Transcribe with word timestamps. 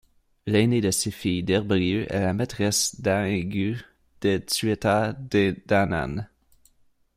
L'ainée 0.47 0.81
de 0.81 0.89
ses 0.89 1.11
filles 1.11 1.43
Derbriu 1.43 2.07
est 2.09 2.21
la 2.21 2.33
maitresse 2.33 2.99
d'Aengus 3.01 3.85
des 4.21 4.43
Tuatha 4.43 5.13
Dé 5.13 5.53
Danann. 5.67 6.27